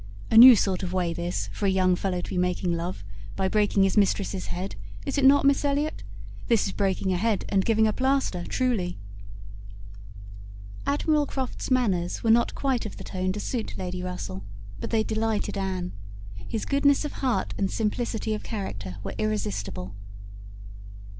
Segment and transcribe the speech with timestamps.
[0.31, 3.03] A new sort of way this, for a young fellow to be making love,
[3.35, 6.01] by breaking his mistress's head, is not it, Miss Elliot?
[6.47, 8.97] This is breaking a head and giving a plaster, truly!"
[10.87, 14.43] Admiral Croft's manners were not quite of the tone to suit Lady Russell,
[14.79, 15.91] but they delighted Anne.
[16.47, 19.93] His goodness of heart and simplicity of character were irresistible.